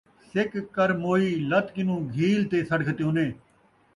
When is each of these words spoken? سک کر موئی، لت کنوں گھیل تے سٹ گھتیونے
سک 0.31 0.51
کر 0.75 0.89
موئی، 1.01 1.29
لت 1.49 1.67
کنوں 1.75 1.99
گھیل 2.15 2.41
تے 2.51 2.57
سٹ 2.69 2.79
گھتیونے 2.87 3.27